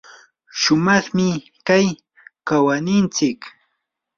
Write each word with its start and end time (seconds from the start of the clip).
shumaqmi 0.59 1.27
kay 1.67 1.85
kawaynintsik. 2.47 3.39